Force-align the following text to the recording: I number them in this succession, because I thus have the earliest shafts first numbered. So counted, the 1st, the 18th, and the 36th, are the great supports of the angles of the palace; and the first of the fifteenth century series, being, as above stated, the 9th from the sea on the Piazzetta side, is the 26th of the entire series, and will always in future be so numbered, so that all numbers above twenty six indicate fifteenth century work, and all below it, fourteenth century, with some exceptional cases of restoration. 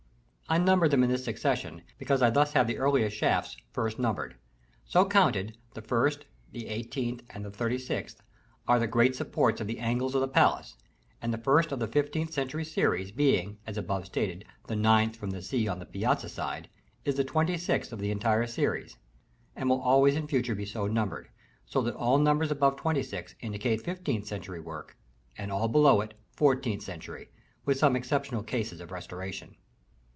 I 0.51 0.57
number 0.57 0.89
them 0.89 1.01
in 1.01 1.09
this 1.09 1.23
succession, 1.23 1.81
because 1.97 2.21
I 2.21 2.29
thus 2.29 2.51
have 2.51 2.67
the 2.67 2.77
earliest 2.77 3.15
shafts 3.15 3.55
first 3.71 3.97
numbered. 3.97 4.35
So 4.83 5.05
counted, 5.07 5.55
the 5.75 5.81
1st, 5.81 6.23
the 6.51 6.65
18th, 6.65 7.21
and 7.29 7.45
the 7.45 7.49
36th, 7.51 8.17
are 8.67 8.77
the 8.77 8.85
great 8.85 9.15
supports 9.15 9.61
of 9.61 9.67
the 9.67 9.79
angles 9.79 10.13
of 10.13 10.19
the 10.19 10.27
palace; 10.27 10.75
and 11.21 11.33
the 11.33 11.37
first 11.37 11.71
of 11.71 11.79
the 11.79 11.87
fifteenth 11.87 12.33
century 12.33 12.65
series, 12.65 13.11
being, 13.13 13.59
as 13.65 13.77
above 13.77 14.05
stated, 14.07 14.43
the 14.67 14.75
9th 14.75 15.15
from 15.15 15.29
the 15.29 15.41
sea 15.41 15.69
on 15.69 15.79
the 15.79 15.85
Piazzetta 15.85 16.27
side, 16.29 16.69
is 17.05 17.15
the 17.15 17.23
26th 17.23 17.93
of 17.93 17.99
the 17.99 18.11
entire 18.11 18.45
series, 18.45 18.97
and 19.55 19.69
will 19.69 19.79
always 19.79 20.17
in 20.17 20.27
future 20.27 20.53
be 20.53 20.65
so 20.65 20.85
numbered, 20.85 21.29
so 21.65 21.81
that 21.81 21.95
all 21.95 22.17
numbers 22.17 22.51
above 22.51 22.75
twenty 22.75 23.03
six 23.03 23.35
indicate 23.39 23.79
fifteenth 23.81 24.27
century 24.27 24.59
work, 24.59 24.97
and 25.37 25.49
all 25.49 25.69
below 25.69 26.01
it, 26.01 26.13
fourteenth 26.35 26.83
century, 26.83 27.29
with 27.63 27.79
some 27.79 27.95
exceptional 27.95 28.43
cases 28.43 28.81
of 28.81 28.91
restoration. 28.91 29.55